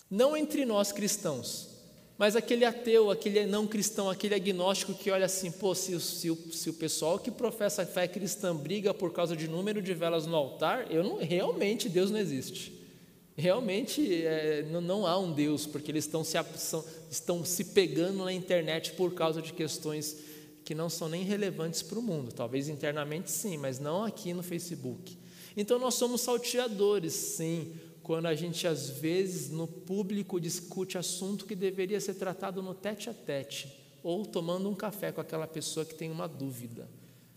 Não 0.09 0.37
entre 0.37 0.65
nós 0.65 0.93
cristãos, 0.93 1.69
mas 2.17 2.37
aquele 2.37 2.65
ateu, 2.65 3.11
aquele 3.11 3.45
não 3.45 3.67
cristão, 3.67 4.09
aquele 4.09 4.37
agnóstico 4.37 4.95
que 4.95 5.11
olha 5.11 5.27
assim, 5.27 5.51
pô, 5.51 5.75
se, 5.75 6.01
se, 6.01 6.33
se, 6.53 6.71
o 6.71 6.75
pessoal 6.75 7.19
que 7.19 7.33
professa 7.33 7.83
a 7.83 7.87
fé 7.87 8.07
cristã 8.07 8.55
briga 8.55 8.95
por 8.95 9.13
causa 9.13 9.37
de 9.37 9.49
número 9.49 9.83
de 9.83 9.95
velas 9.95 10.27
no 10.27 10.37
altar, 10.37 10.93
eu 10.93 11.03
não, 11.03 11.17
realmente 11.17 11.89
Deus 11.89 12.13
não 12.13 12.21
existe. 12.21 12.84
Realmente 13.37 14.25
é, 14.25 14.63
não, 14.71 14.81
não, 14.81 15.07
há 15.07 15.19
um 15.19 15.33
Deus, 15.33 15.67
porque 15.67 15.91
eles 15.91 16.05
estão 16.05 16.23
se, 16.23 16.37
são, 16.57 16.85
estão 17.11 17.45
se 17.45 17.65
pegando 17.65 18.25
na 18.25 18.33
internet 18.33 18.93
por 18.93 19.13
causa 19.13 19.43
de 19.43 19.53
questões 19.53 20.17
que 20.65 20.75
não 20.75 20.89
são 20.89 21.09
nem 21.09 21.25
relevantes 21.25 21.83
para 21.83 21.99
o 21.99 22.03
mundo. 22.03 22.33
Talvez 22.33 22.69
internamente 22.69 23.31
sim, 23.31 23.57
mas 23.57 23.81
não 23.81 24.05
aqui 24.05 24.33
no 24.33 24.43
Facebook. 24.43 25.19
Então 25.57 25.79
nós 25.79 25.95
somos 25.95 26.21
salteadores, 26.21 27.13
sim, 27.13 27.73
quando 28.05 28.27
a 28.27 28.35
gente 28.35 28.69
às 28.69 28.89
vezes 28.89 29.51
no 29.51 29.67
público 29.67 30.41
discute 30.41 30.97
assunto 30.97 31.45
que 31.45 31.57
deveria 31.57 32.01
ser 32.01 32.15
tratado 32.15 32.63
no 32.63 32.75
tete 32.75 33.11
a 33.11 33.15
tete, 33.15 33.69
ou 34.03 34.25
tomando 34.25 34.69
um 34.69 34.75
café 34.75 35.11
com 35.11 35.21
aquela 35.21 35.47
pessoa 35.47 35.85
que 35.85 35.95
tem 35.95 36.11
uma 36.11 36.29
dúvida. 36.29 36.89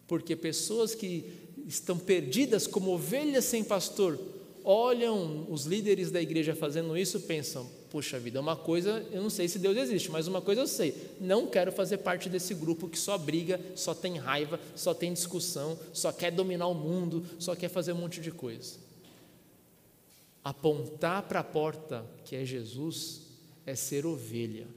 Porque 0.08 0.36
pessoas 0.36 0.94
que 0.94 1.34
estão 1.66 1.98
perdidas 1.98 2.68
como 2.68 2.92
ovelhas 2.92 3.46
sem 3.46 3.64
pastor, 3.64 4.20
olham 4.68 5.50
os 5.50 5.64
líderes 5.66 6.12
da 6.12 6.22
igreja 6.22 6.54
fazendo 6.54 6.98
isso, 6.98 7.22
pensam: 7.22 7.66
puxa 7.90 8.20
vida, 8.20 8.42
uma 8.42 8.58
coisa, 8.58 9.08
eu 9.14 9.22
não 9.22 9.30
sei 9.30 9.48
se 9.48 9.58
Deus 9.58 9.78
existe, 9.78 10.12
mas 10.12 10.28
uma 10.28 10.42
coisa 10.42 10.62
eu 10.62 10.68
sei, 10.68 11.16
não 11.22 11.48
quero 11.48 11.72
fazer 11.72 12.00
parte 12.00 12.28
desse 12.28 12.54
grupo 12.54 12.90
que 12.90 13.00
só 13.00 13.18
briga, 13.18 13.62
só 13.76 13.96
tem 13.96 14.18
raiva, 14.18 14.60
só 14.76 14.94
tem 14.94 15.14
discussão, 15.14 15.80
só 15.94 16.12
quer 16.12 16.32
dominar 16.32 16.68
o 16.68 16.74
mundo, 16.74 17.26
só 17.40 17.56
quer 17.56 17.70
fazer 17.70 17.94
um 17.94 17.98
monte 17.98 18.20
de 18.20 18.30
coisa. 18.30 18.76
Apontar 20.44 21.24
para 21.24 21.40
a 21.40 21.46
porta, 21.46 22.06
que 22.26 22.36
é 22.36 22.44
Jesus, 22.44 23.22
é 23.66 23.74
ser 23.74 24.06
ovelha. 24.06 24.68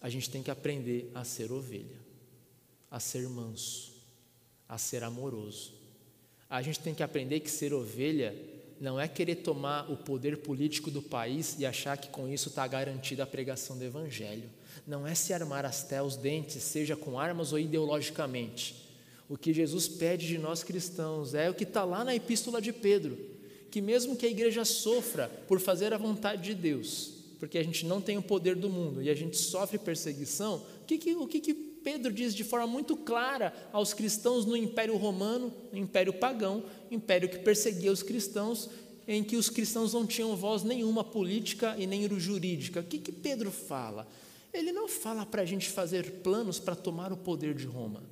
A 0.00 0.08
gente 0.08 0.28
tem 0.28 0.42
que 0.42 0.50
aprender 0.50 1.10
a 1.14 1.24
ser 1.24 1.52
ovelha, 1.52 2.00
a 2.90 2.98
ser 2.98 3.28
manso, 3.28 3.92
a 4.68 4.76
ser 4.76 5.04
amoroso 5.04 5.83
a 6.54 6.62
gente 6.62 6.78
tem 6.78 6.94
que 6.94 7.02
aprender 7.02 7.40
que 7.40 7.50
ser 7.50 7.74
ovelha 7.74 8.32
não 8.80 9.00
é 9.00 9.08
querer 9.08 9.36
tomar 9.36 9.90
o 9.90 9.96
poder 9.96 10.36
político 10.36 10.88
do 10.88 11.02
país 11.02 11.56
e 11.58 11.66
achar 11.66 11.98
que 11.98 12.08
com 12.08 12.28
isso 12.28 12.48
está 12.48 12.64
garantida 12.64 13.24
a 13.24 13.26
pregação 13.26 13.76
do 13.76 13.82
Evangelho. 13.82 14.48
Não 14.86 15.04
é 15.04 15.16
se 15.16 15.32
armar 15.32 15.64
até 15.64 16.00
os 16.00 16.16
dentes, 16.16 16.62
seja 16.62 16.94
com 16.94 17.18
armas 17.18 17.52
ou 17.52 17.58
ideologicamente. 17.58 18.88
O 19.28 19.36
que 19.36 19.52
Jesus 19.52 19.88
pede 19.88 20.28
de 20.28 20.38
nós 20.38 20.62
cristãos 20.62 21.34
é 21.34 21.50
o 21.50 21.54
que 21.54 21.64
está 21.64 21.82
lá 21.82 22.04
na 22.04 22.14
epístola 22.14 22.62
de 22.62 22.72
Pedro, 22.72 23.18
que 23.68 23.80
mesmo 23.80 24.14
que 24.14 24.26
a 24.26 24.30
igreja 24.30 24.64
sofra 24.64 25.28
por 25.48 25.58
fazer 25.58 25.92
a 25.92 25.98
vontade 25.98 26.42
de 26.42 26.54
Deus, 26.54 27.14
porque 27.40 27.58
a 27.58 27.64
gente 27.64 27.84
não 27.84 28.00
tem 28.00 28.16
o 28.16 28.22
poder 28.22 28.54
do 28.54 28.70
mundo 28.70 29.02
e 29.02 29.10
a 29.10 29.14
gente 29.14 29.36
sofre 29.36 29.76
perseguição, 29.76 30.64
o 30.82 30.84
que, 30.86 30.98
que, 30.98 31.14
o 31.16 31.26
que, 31.26 31.40
que 31.40 31.73
Pedro 31.84 32.10
diz 32.10 32.34
de 32.34 32.42
forma 32.42 32.66
muito 32.66 32.96
clara 32.96 33.52
aos 33.70 33.92
cristãos 33.92 34.46
no 34.46 34.56
Império 34.56 34.96
Romano, 34.96 35.52
no 35.70 35.78
Império 35.78 36.14
Pagão, 36.14 36.64
império 36.90 37.28
que 37.28 37.38
perseguia 37.38 37.92
os 37.92 38.02
cristãos, 38.02 38.70
em 39.06 39.22
que 39.22 39.36
os 39.36 39.50
cristãos 39.50 39.92
não 39.92 40.06
tinham 40.06 40.34
voz 40.34 40.62
nenhuma 40.62 41.04
política 41.04 41.76
e 41.78 41.86
nem 41.86 42.08
jurídica. 42.18 42.80
O 42.80 42.84
que, 42.84 42.98
que 42.98 43.12
Pedro 43.12 43.50
fala? 43.50 44.08
Ele 44.52 44.72
não 44.72 44.88
fala 44.88 45.26
para 45.26 45.42
a 45.42 45.44
gente 45.44 45.68
fazer 45.68 46.22
planos 46.22 46.58
para 46.58 46.74
tomar 46.74 47.12
o 47.12 47.16
poder 47.18 47.54
de 47.54 47.66
Roma. 47.66 48.02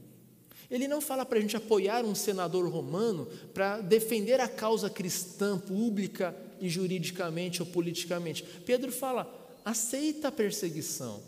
Ele 0.71 0.87
não 0.87 1.01
fala 1.01 1.25
para 1.25 1.39
a 1.39 1.41
gente 1.41 1.57
apoiar 1.57 2.05
um 2.05 2.15
senador 2.15 2.71
romano 2.71 3.27
para 3.55 3.81
defender 3.81 4.41
a 4.41 4.49
causa 4.49 4.91
cristã 4.91 5.59
pública 5.59 6.37
e 6.61 6.69
juridicamente 6.69 7.63
ou 7.63 7.69
politicamente. 7.69 8.43
Pedro 8.67 8.93
fala: 8.93 9.31
aceita 9.65 10.29
a 10.29 10.33
perseguição, 10.33 11.23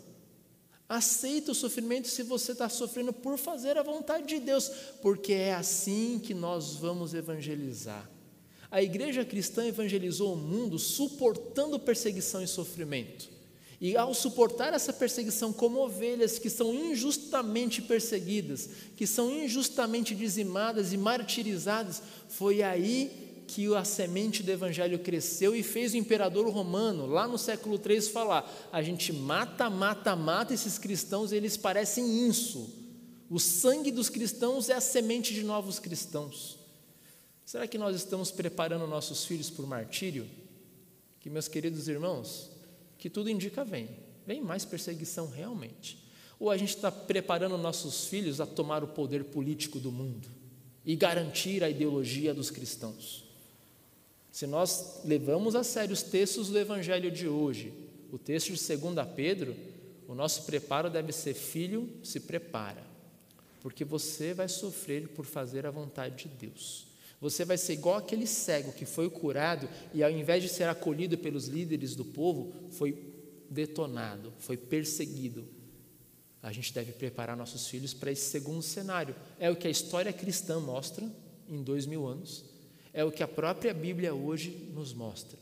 Aceita 0.88 1.52
o 1.52 1.54
sofrimento 1.54 2.08
se 2.08 2.22
você 2.22 2.52
está 2.52 2.68
sofrendo 2.68 3.12
por 3.12 3.38
fazer 3.38 3.78
a 3.78 3.82
vontade 3.82 4.26
de 4.26 4.38
Deus, 4.38 4.70
porque 5.00 5.32
é 5.32 5.54
assim 5.54 6.20
que 6.22 6.34
nós 6.34 6.74
vamos 6.74 7.14
evangelizar. 7.14 8.10
A 8.70 8.82
igreja 8.82 9.24
cristã 9.24 9.64
evangelizou 9.64 10.34
o 10.34 10.36
mundo 10.36 10.78
suportando 10.78 11.78
perseguição 11.78 12.42
e 12.42 12.48
sofrimento. 12.48 13.32
E 13.80 13.96
ao 13.96 14.14
suportar 14.14 14.72
essa 14.72 14.92
perseguição 14.92 15.52
como 15.52 15.80
ovelhas 15.80 16.38
que 16.38 16.50
são 16.50 16.74
injustamente 16.74 17.82
perseguidas, 17.82 18.68
que 18.96 19.06
são 19.06 19.30
injustamente 19.30 20.14
dizimadas 20.14 20.92
e 20.92 20.96
martirizadas, 20.96 22.02
foi 22.28 22.62
aí 22.62 23.23
que 23.46 23.74
a 23.74 23.84
semente 23.84 24.42
do 24.42 24.50
evangelho 24.50 24.98
cresceu 24.98 25.54
e 25.54 25.62
fez 25.62 25.94
o 25.94 25.96
imperador 25.96 26.48
romano, 26.48 27.06
lá 27.06 27.28
no 27.28 27.38
século 27.38 27.80
III, 27.84 28.00
falar: 28.02 28.68
a 28.72 28.82
gente 28.82 29.12
mata, 29.12 29.68
mata, 29.70 30.16
mata 30.16 30.54
esses 30.54 30.78
cristãos 30.78 31.32
e 31.32 31.36
eles 31.36 31.56
parecem 31.56 32.26
inso. 32.26 32.68
O 33.30 33.38
sangue 33.38 33.90
dos 33.90 34.08
cristãos 34.08 34.68
é 34.68 34.74
a 34.74 34.80
semente 34.80 35.32
de 35.34 35.42
novos 35.42 35.78
cristãos. 35.78 36.58
Será 37.44 37.66
que 37.66 37.78
nós 37.78 37.94
estamos 37.96 38.30
preparando 38.30 38.86
nossos 38.86 39.24
filhos 39.24 39.50
para 39.50 39.64
o 39.64 39.68
martírio? 39.68 40.26
Que, 41.20 41.28
meus 41.28 41.48
queridos 41.48 41.88
irmãos, 41.88 42.50
que 42.98 43.10
tudo 43.10 43.30
indica 43.30 43.64
vem, 43.64 43.88
vem 44.26 44.40
mais 44.40 44.64
perseguição 44.64 45.28
realmente. 45.28 45.98
Ou 46.38 46.50
a 46.50 46.56
gente 46.56 46.74
está 46.76 46.90
preparando 46.90 47.56
nossos 47.56 48.06
filhos 48.06 48.40
a 48.40 48.46
tomar 48.46 48.82
o 48.82 48.88
poder 48.88 49.24
político 49.24 49.78
do 49.78 49.92
mundo 49.92 50.28
e 50.84 50.96
garantir 50.96 51.62
a 51.62 51.70
ideologia 51.70 52.34
dos 52.34 52.50
cristãos? 52.50 53.23
Se 54.34 54.48
nós 54.48 55.02
levamos 55.04 55.54
a 55.54 55.62
sério 55.62 55.92
os 55.92 56.02
textos 56.02 56.48
do 56.48 56.58
Evangelho 56.58 57.08
de 57.08 57.28
hoje, 57.28 57.72
o 58.10 58.18
texto 58.18 58.52
de 58.52 58.76
2 58.76 59.08
Pedro, 59.14 59.54
o 60.08 60.14
nosso 60.14 60.42
preparo 60.42 60.90
deve 60.90 61.12
ser: 61.12 61.34
filho, 61.34 61.88
se 62.02 62.18
prepara, 62.18 62.84
porque 63.60 63.84
você 63.84 64.34
vai 64.34 64.48
sofrer 64.48 65.06
por 65.10 65.24
fazer 65.24 65.66
a 65.66 65.70
vontade 65.70 66.24
de 66.24 66.48
Deus. 66.48 66.84
Você 67.20 67.44
vai 67.44 67.56
ser 67.56 67.74
igual 67.74 67.94
aquele 67.94 68.26
cego 68.26 68.72
que 68.72 68.84
foi 68.84 69.08
curado 69.08 69.68
e, 69.94 70.02
ao 70.02 70.10
invés 70.10 70.42
de 70.42 70.48
ser 70.48 70.64
acolhido 70.64 71.16
pelos 71.16 71.46
líderes 71.46 71.94
do 71.94 72.04
povo, 72.04 72.52
foi 72.70 73.14
detonado, 73.48 74.32
foi 74.40 74.56
perseguido. 74.56 75.46
A 76.42 76.50
gente 76.50 76.74
deve 76.74 76.90
preparar 76.90 77.36
nossos 77.36 77.68
filhos 77.68 77.94
para 77.94 78.10
esse 78.10 78.28
segundo 78.32 78.62
cenário. 78.62 79.14
É 79.38 79.48
o 79.48 79.54
que 79.54 79.68
a 79.68 79.70
história 79.70 80.12
cristã 80.12 80.58
mostra 80.58 81.08
em 81.48 81.62
dois 81.62 81.86
mil 81.86 82.04
anos 82.04 82.52
é 82.94 83.04
o 83.04 83.10
que 83.10 83.22
a 83.22 83.28
própria 83.28 83.74
Bíblia 83.74 84.14
hoje 84.14 84.70
nos 84.72 84.94
mostra. 84.94 85.38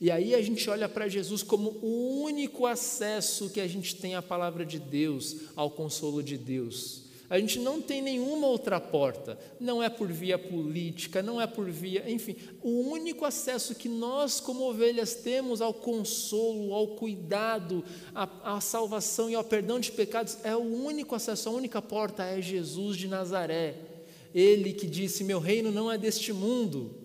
E 0.00 0.10
aí 0.10 0.34
a 0.34 0.40
gente 0.40 0.68
olha 0.70 0.88
para 0.88 1.08
Jesus 1.08 1.42
como 1.42 1.70
o 1.82 2.22
único 2.22 2.66
acesso 2.66 3.50
que 3.50 3.60
a 3.60 3.68
gente 3.68 3.96
tem 3.96 4.14
à 4.14 4.22
palavra 4.22 4.64
de 4.64 4.78
Deus, 4.78 5.36
ao 5.54 5.70
consolo 5.70 6.22
de 6.22 6.38
Deus. 6.38 7.02
A 7.28 7.38
gente 7.38 7.58
não 7.58 7.80
tem 7.80 8.02
nenhuma 8.02 8.46
outra 8.46 8.78
porta, 8.78 9.38
não 9.58 9.82
é 9.82 9.88
por 9.88 10.06
via 10.08 10.38
política, 10.38 11.22
não 11.22 11.40
é 11.40 11.46
por 11.46 11.70
via, 11.70 12.04
enfim, 12.10 12.36
o 12.62 12.90
único 12.90 13.24
acesso 13.24 13.74
que 13.74 13.88
nós, 13.88 14.38
como 14.38 14.68
ovelhas, 14.68 15.14
temos 15.14 15.62
ao 15.62 15.72
consolo, 15.72 16.74
ao 16.74 16.88
cuidado, 16.88 17.82
à, 18.14 18.60
salvação 18.60 19.30
e 19.30 19.34
ao 19.34 19.42
perdão 19.42 19.80
de 19.80 19.90
pecados, 19.90 20.36
é 20.44 20.54
o 20.54 20.60
único 20.60 21.14
acesso, 21.14 21.48
a 21.48 21.52
única 21.52 21.80
porta 21.80 22.22
é 22.22 22.42
Jesus 22.42 22.98
de 22.98 23.08
Nazaré. 23.08 23.91
Ele 24.34 24.72
que 24.72 24.86
disse: 24.86 25.24
Meu 25.24 25.38
reino 25.38 25.70
não 25.70 25.90
é 25.90 25.98
deste 25.98 26.32
mundo, 26.32 27.02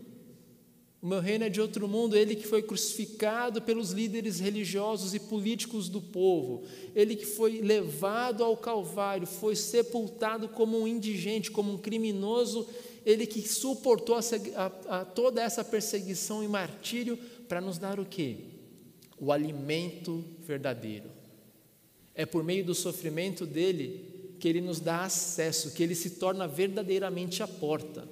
o 1.02 1.06
meu 1.06 1.20
reino 1.20 1.46
é 1.46 1.50
de 1.50 1.62
outro 1.62 1.88
mundo. 1.88 2.18
Ele 2.18 2.36
que 2.36 2.48
foi 2.48 2.62
crucificado 2.62 3.62
pelos 3.62 3.92
líderes 3.92 4.40
religiosos 4.40 5.14
e 5.14 5.20
políticos 5.20 5.90
do 5.90 6.02
povo, 6.02 6.64
ele 6.96 7.16
que 7.16 7.26
foi 7.26 7.62
levado 7.62 8.44
ao 8.44 8.58
Calvário, 8.58 9.28
foi 9.28 9.56
sepultado 9.56 10.50
como 10.50 10.80
um 10.80 10.88
indigente, 10.88 11.52
como 11.52 11.74
um 11.74 11.78
criminoso, 11.78 12.68
ele 13.06 13.26
que 13.26 13.48
suportou 13.48 14.16
a, 14.16 14.20
a, 14.56 15.00
a 15.00 15.06
toda 15.06 15.42
essa 15.42 15.64
perseguição 15.64 16.44
e 16.44 16.48
martírio 16.48 17.18
para 17.48 17.62
nos 17.62 17.78
dar 17.78 18.00
o 18.00 18.06
que? 18.06 18.46
O 19.20 19.32
alimento 19.32 20.26
verdadeiro. 20.42 21.10
É 22.14 22.26
por 22.26 22.44
meio 22.44 22.66
do 22.66 22.76
sofrimento 22.76 23.46
dele 23.46 24.07
que 24.40 24.48
Ele 24.48 24.62
nos 24.62 24.80
dá 24.80 25.04
acesso, 25.04 25.72
que 25.72 25.84
Ele 25.84 25.96
se 25.96 26.12
torna 26.12 26.48
verdadeiramente 26.48 27.42
a 27.42 27.48
porta. 27.48 28.08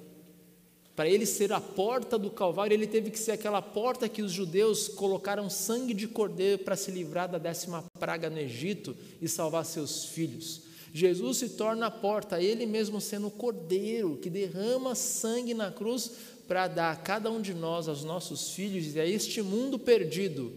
Para 0.96 1.10
ele 1.10 1.26
ser 1.26 1.52
a 1.52 1.60
porta 1.60 2.18
do 2.18 2.30
Calvário, 2.30 2.72
ele 2.72 2.86
teve 2.86 3.10
que 3.10 3.18
ser 3.18 3.32
aquela 3.32 3.60
porta 3.60 4.08
que 4.08 4.22
os 4.22 4.32
judeus 4.32 4.88
colocaram 4.88 5.50
sangue 5.50 5.92
de 5.92 6.08
cordeiro 6.08 6.62
para 6.64 6.74
se 6.74 6.90
livrar 6.90 7.28
da 7.28 7.36
décima 7.36 7.84
praga 8.00 8.30
no 8.30 8.38
Egito 8.38 8.96
e 9.20 9.28
salvar 9.28 9.66
seus 9.66 10.06
filhos. 10.06 10.62
Jesus 10.94 11.36
se 11.36 11.50
torna 11.50 11.88
a 11.88 11.90
porta, 11.90 12.40
ele 12.40 12.64
mesmo 12.64 12.98
sendo 13.02 13.26
o 13.26 13.30
cordeiro 13.30 14.16
que 14.16 14.30
derrama 14.30 14.94
sangue 14.94 15.52
na 15.52 15.70
cruz 15.70 16.10
para 16.48 16.66
dar 16.66 16.92
a 16.92 16.96
cada 16.96 17.30
um 17.30 17.42
de 17.42 17.52
nós, 17.52 17.86
aos 17.86 18.02
nossos 18.02 18.52
filhos 18.52 18.94
e 18.94 19.00
a 19.00 19.06
este 19.06 19.42
mundo 19.42 19.78
perdido, 19.78 20.50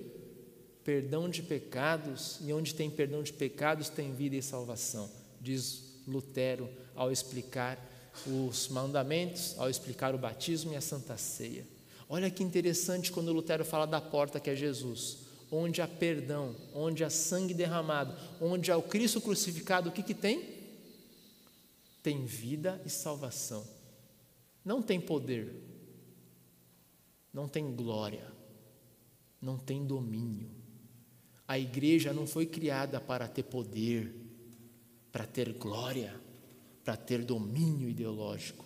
perdão 0.86 1.28
de 1.28 1.44
pecados, 1.44 2.40
e 2.46 2.54
onde 2.54 2.74
tem 2.74 2.90
perdão 2.90 3.22
de 3.22 3.34
pecados 3.34 3.90
tem 3.90 4.14
vida 4.14 4.38
e 4.38 4.42
salvação, 4.42 5.10
diz 5.42 6.02
Lutero 6.08 6.70
ao 6.96 7.12
explicar 7.12 7.78
os 8.26 8.68
mandamentos, 8.70 9.56
ao 9.58 9.70
explicar 9.70 10.14
o 10.14 10.18
batismo 10.18 10.74
e 10.74 10.76
a 10.76 10.82
santa 10.82 11.18
ceia. 11.18 11.66
Olha 12.08 12.30
que 12.30 12.44
interessante 12.44 13.12
quando 13.12 13.32
Lutero 13.32 13.64
fala 13.64 13.86
da 13.86 14.02
porta 14.02 14.40
que 14.40 14.50
é 14.50 14.56
Jesus, 14.56 15.20
onde 15.52 15.82
há 15.82 15.88
perdão, 15.88 16.56
onde 16.74 17.04
há 17.04 17.10
sangue 17.10 17.54
derramado, 17.54 18.16
onde 18.42 18.72
há 18.72 18.78
o 18.78 18.84
Cristo 18.84 19.22
crucificado, 19.22 19.90
o 19.90 19.92
que, 19.92 20.04
que 20.04 20.14
tem? 20.14 20.58
Tem 22.02 22.26
vida 22.26 22.82
e 22.86 22.90
salvação. 22.90 23.66
Não 24.66 24.82
tem 24.82 25.00
poder, 25.00 25.54
não 27.32 27.48
tem 27.48 27.76
glória, 27.76 28.26
não 29.42 29.58
tem 29.58 29.86
domínio. 29.86 30.50
A 31.48 31.58
igreja 31.58 32.14
não 32.14 32.28
foi 32.28 32.46
criada 32.46 33.00
para 33.00 33.28
ter 33.28 33.44
poder, 33.44 34.14
para 35.12 35.26
ter 35.26 35.54
glória, 35.54 36.20
para 36.84 36.96
ter 36.96 37.24
domínio 37.24 37.90
ideológico, 37.90 38.66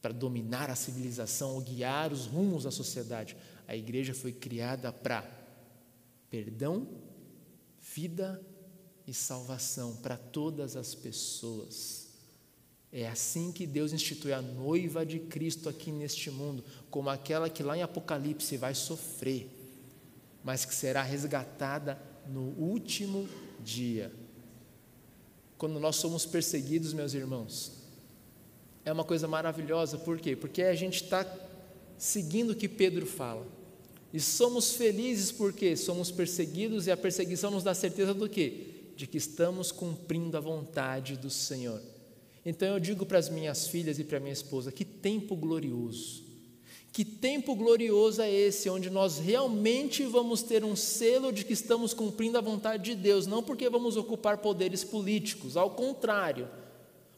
para 0.00 0.12
dominar 0.12 0.70
a 0.70 0.74
civilização 0.74 1.54
ou 1.54 1.60
guiar 1.60 2.12
os 2.12 2.26
rumos 2.26 2.64
da 2.64 2.70
sociedade. 2.70 3.36
A 3.66 3.76
igreja 3.76 4.14
foi 4.14 4.32
criada 4.32 4.92
para 4.92 5.38
perdão, 6.30 6.86
vida 7.94 8.40
e 9.06 9.12
salvação 9.12 9.96
para 9.96 10.16
todas 10.16 10.76
as 10.76 10.94
pessoas. 10.94 12.08
É 12.92 13.08
assim 13.08 13.52
que 13.52 13.66
Deus 13.66 13.92
institui 13.92 14.32
a 14.32 14.42
noiva 14.42 15.04
de 15.04 15.18
Cristo 15.18 15.68
aqui 15.68 15.92
neste 15.92 16.30
mundo, 16.30 16.64
como 16.90 17.08
aquela 17.08 17.48
que 17.48 17.62
lá 17.62 17.76
em 17.76 17.82
Apocalipse 17.82 18.56
vai 18.56 18.74
sofrer, 18.74 19.48
mas 20.42 20.64
que 20.64 20.74
será 20.74 21.02
resgatada 21.02 22.00
no 22.26 22.50
último 22.58 23.28
dia. 23.62 24.12
Quando 25.60 25.78
nós 25.78 25.96
somos 25.96 26.24
perseguidos, 26.24 26.94
meus 26.94 27.12
irmãos, 27.12 27.72
é 28.82 28.90
uma 28.90 29.04
coisa 29.04 29.28
maravilhosa, 29.28 29.98
por 29.98 30.18
quê? 30.18 30.34
Porque 30.34 30.62
a 30.62 30.74
gente 30.74 31.02
está 31.02 31.22
seguindo 31.98 32.52
o 32.52 32.56
que 32.56 32.66
Pedro 32.66 33.04
fala. 33.04 33.46
E 34.10 34.18
somos 34.18 34.72
felizes 34.72 35.30
porque 35.30 35.76
somos 35.76 36.10
perseguidos 36.10 36.86
e 36.86 36.90
a 36.90 36.96
perseguição 36.96 37.50
nos 37.50 37.62
dá 37.62 37.74
certeza 37.74 38.14
do 38.14 38.26
quê? 38.26 38.68
De 38.96 39.06
que 39.06 39.18
estamos 39.18 39.70
cumprindo 39.70 40.34
a 40.34 40.40
vontade 40.40 41.18
do 41.18 41.28
Senhor. 41.28 41.82
Então 42.42 42.66
eu 42.66 42.80
digo 42.80 43.04
para 43.04 43.18
as 43.18 43.28
minhas 43.28 43.68
filhas 43.68 43.98
e 43.98 44.04
para 44.04 44.18
minha 44.18 44.32
esposa: 44.32 44.72
que 44.72 44.82
tempo 44.82 45.36
glorioso! 45.36 46.24
Que 46.92 47.04
tempo 47.04 47.54
glorioso 47.54 48.20
é 48.20 48.30
esse, 48.30 48.68
onde 48.68 48.90
nós 48.90 49.18
realmente 49.18 50.02
vamos 50.04 50.42
ter 50.42 50.64
um 50.64 50.74
selo 50.74 51.32
de 51.32 51.44
que 51.44 51.52
estamos 51.52 51.94
cumprindo 51.94 52.36
a 52.36 52.40
vontade 52.40 52.82
de 52.82 52.96
Deus, 52.96 53.26
não 53.26 53.42
porque 53.42 53.68
vamos 53.68 53.96
ocupar 53.96 54.38
poderes 54.38 54.82
políticos, 54.82 55.56
ao 55.56 55.70
contrário, 55.70 56.48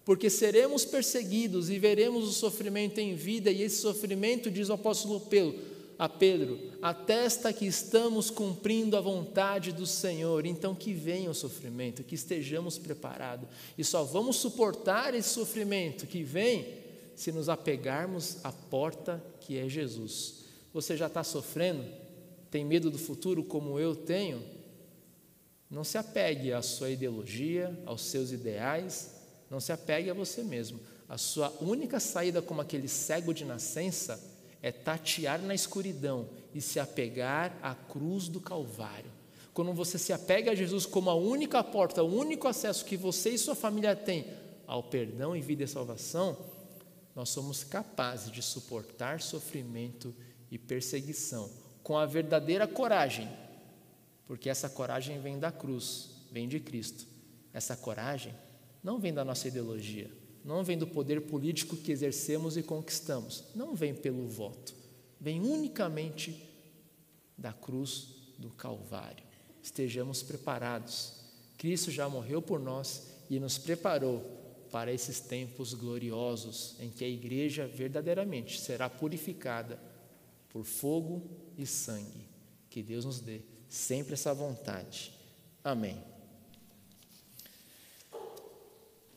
porque 0.04 0.28
seremos 0.28 0.84
perseguidos 0.84 1.70
e 1.70 1.78
veremos 1.78 2.28
o 2.28 2.32
sofrimento 2.32 2.98
em 2.98 3.14
vida, 3.14 3.50
e 3.50 3.62
esse 3.62 3.80
sofrimento, 3.80 4.50
diz 4.50 4.68
o 4.68 4.74
apóstolo 4.74 5.20
Pedro, 5.20 5.58
a 5.98 6.06
Pedro: 6.06 6.58
atesta 6.82 7.50
que 7.50 7.64
estamos 7.64 8.30
cumprindo 8.30 8.96
a 8.96 9.00
vontade 9.00 9.72
do 9.72 9.86
Senhor, 9.86 10.44
então 10.44 10.74
que 10.74 10.92
venha 10.92 11.30
o 11.30 11.34
sofrimento, 11.34 12.04
que 12.04 12.14
estejamos 12.14 12.76
preparados, 12.76 13.48
e 13.78 13.82
só 13.82 14.04
vamos 14.04 14.36
suportar 14.36 15.14
esse 15.14 15.30
sofrimento 15.30 16.06
que 16.06 16.22
vem 16.22 16.81
se 17.22 17.30
nos 17.30 17.48
apegarmos 17.48 18.38
à 18.42 18.50
porta 18.50 19.22
que 19.38 19.56
é 19.56 19.68
Jesus. 19.68 20.42
Você 20.74 20.96
já 20.96 21.06
está 21.06 21.22
sofrendo? 21.22 21.84
Tem 22.50 22.64
medo 22.64 22.90
do 22.90 22.98
futuro 22.98 23.44
como 23.44 23.78
eu 23.78 23.94
tenho? 23.94 24.42
Não 25.70 25.84
se 25.84 25.96
apegue 25.96 26.52
à 26.52 26.60
sua 26.60 26.90
ideologia, 26.90 27.80
aos 27.86 28.02
seus 28.02 28.32
ideais, 28.32 29.14
não 29.48 29.60
se 29.60 29.70
apegue 29.70 30.10
a 30.10 30.14
você 30.14 30.42
mesmo. 30.42 30.80
A 31.08 31.16
sua 31.16 31.48
única 31.60 32.00
saída 32.00 32.42
como 32.42 32.60
aquele 32.60 32.88
cego 32.88 33.32
de 33.32 33.44
nascença 33.44 34.20
é 34.60 34.72
tatear 34.72 35.40
na 35.40 35.54
escuridão 35.54 36.28
e 36.52 36.60
se 36.60 36.80
apegar 36.80 37.56
à 37.62 37.72
cruz 37.72 38.26
do 38.26 38.40
Calvário. 38.40 39.12
Quando 39.54 39.72
você 39.72 39.96
se 39.96 40.12
apega 40.12 40.50
a 40.50 40.56
Jesus 40.56 40.86
como 40.86 41.08
a 41.08 41.14
única 41.14 41.62
porta, 41.62 42.02
o 42.02 42.12
único 42.12 42.48
acesso 42.48 42.84
que 42.84 42.96
você 42.96 43.30
e 43.30 43.38
sua 43.38 43.54
família 43.54 43.94
têm 43.94 44.26
ao 44.66 44.82
perdão 44.82 45.36
e 45.36 45.40
vida 45.40 45.62
e 45.62 45.68
salvação, 45.68 46.36
nós 47.14 47.28
somos 47.28 47.62
capazes 47.62 48.32
de 48.32 48.42
suportar 48.42 49.20
sofrimento 49.20 50.14
e 50.50 50.58
perseguição 50.58 51.50
com 51.82 51.96
a 51.96 52.06
verdadeira 52.06 52.66
coragem, 52.66 53.28
porque 54.26 54.48
essa 54.48 54.68
coragem 54.68 55.20
vem 55.20 55.38
da 55.38 55.50
cruz, 55.50 56.10
vem 56.30 56.48
de 56.48 56.60
Cristo. 56.60 57.06
Essa 57.52 57.76
coragem 57.76 58.34
não 58.82 58.98
vem 58.98 59.12
da 59.12 59.24
nossa 59.24 59.48
ideologia, 59.48 60.10
não 60.44 60.64
vem 60.64 60.78
do 60.78 60.86
poder 60.86 61.20
político 61.22 61.76
que 61.76 61.92
exercemos 61.92 62.56
e 62.56 62.62
conquistamos, 62.62 63.44
não 63.54 63.74
vem 63.74 63.94
pelo 63.94 64.26
voto, 64.28 64.74
vem 65.20 65.40
unicamente 65.40 66.48
da 67.36 67.52
cruz 67.52 68.08
do 68.38 68.50
Calvário. 68.50 69.24
Estejamos 69.62 70.22
preparados. 70.22 71.20
Cristo 71.56 71.90
já 71.90 72.08
morreu 72.08 72.42
por 72.42 72.58
nós 72.58 73.08
e 73.30 73.38
nos 73.38 73.56
preparou 73.56 74.41
para 74.72 74.90
esses 74.90 75.20
tempos 75.20 75.74
gloriosos 75.74 76.74
em 76.80 76.88
que 76.88 77.04
a 77.04 77.08
igreja 77.08 77.66
verdadeiramente 77.68 78.58
será 78.58 78.88
purificada 78.88 79.78
por 80.48 80.64
fogo 80.64 81.30
e 81.58 81.66
sangue. 81.66 82.26
Que 82.70 82.82
Deus 82.82 83.04
nos 83.04 83.20
dê 83.20 83.42
sempre 83.68 84.14
essa 84.14 84.32
vontade. 84.32 85.12
Amém. 85.62 86.11